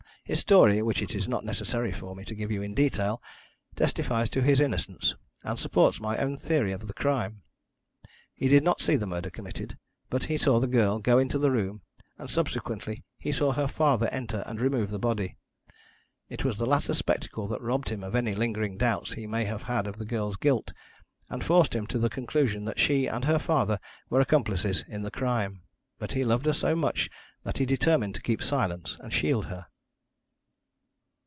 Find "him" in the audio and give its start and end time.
17.89-18.01, 21.75-21.85